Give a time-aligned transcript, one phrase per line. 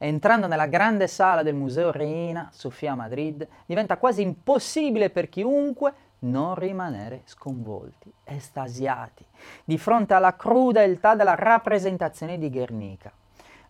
[0.00, 6.54] Entrando nella grande sala del Museo Reina Sofia Madrid, diventa quasi impossibile per chiunque non
[6.54, 9.24] rimanere sconvolti, estasiati,
[9.64, 13.10] di fronte alla crudeltà della rappresentazione di Guernica,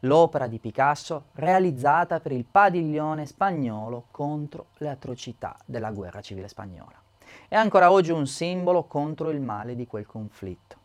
[0.00, 7.00] l'opera di Picasso realizzata per il padiglione spagnolo contro le atrocità della guerra civile spagnola.
[7.48, 10.77] È ancora oggi un simbolo contro il male di quel conflitto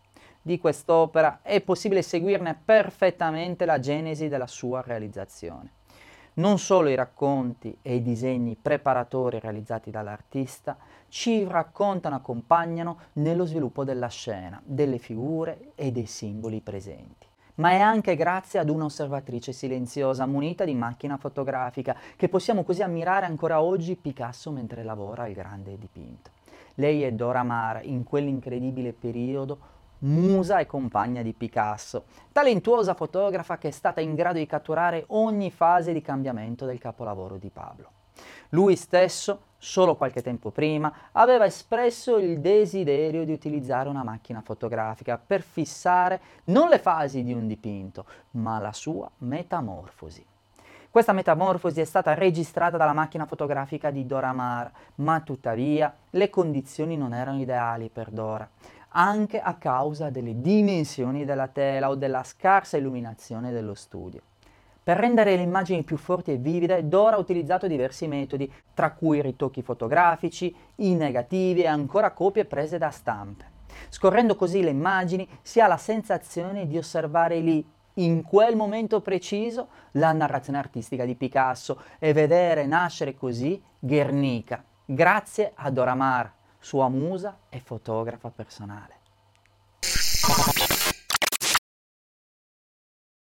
[0.43, 5.71] di quest'opera è possibile seguirne perfettamente la genesi della sua realizzazione.
[6.35, 13.83] Non solo i racconti e i disegni preparatori realizzati dall'artista ci raccontano, accompagnano nello sviluppo
[13.83, 20.25] della scena, delle figure e dei simboli presenti ma è anche grazie ad un'osservatrice silenziosa
[20.25, 25.77] munita di macchina fotografica che possiamo così ammirare ancora oggi Picasso mentre lavora al grande
[25.77, 26.31] dipinto.
[26.75, 29.59] Lei è Dora Maar in quell'incredibile periodo
[30.03, 35.51] musa e compagna di Picasso, talentuosa fotografa che è stata in grado di catturare ogni
[35.51, 37.91] fase di cambiamento del capolavoro di Pablo.
[38.49, 45.17] Lui stesso, solo qualche tempo prima, aveva espresso il desiderio di utilizzare una macchina fotografica
[45.17, 50.23] per fissare non le fasi di un dipinto, ma la sua metamorfosi.
[50.91, 56.95] Questa metamorfosi è stata registrata dalla macchina fotografica di Dora Maar, ma tuttavia le condizioni
[56.95, 58.47] non erano ideali per Dora
[58.93, 64.21] anche a causa delle dimensioni della tela o della scarsa illuminazione dello studio.
[64.83, 69.21] Per rendere le immagini più forti e vivide, Dora ha utilizzato diversi metodi, tra cui
[69.21, 73.51] ritocchi fotografici, i negativi e ancora copie prese da stampe.
[73.89, 77.65] Scorrendo così le immagini si ha la sensazione di osservare lì,
[77.97, 85.51] in quel momento preciso, la narrazione artistica di Picasso e vedere nascere così Guernica, grazie
[85.55, 86.31] a Dora Maar,
[86.63, 89.02] sua musa e fotografa personale.